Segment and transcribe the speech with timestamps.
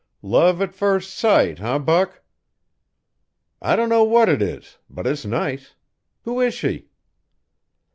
[0.23, 2.23] "Love at first sight, eh, Buck?"
[3.61, 5.75] "I don't know what it is, but it's nice.
[6.23, 6.89] Who is she?"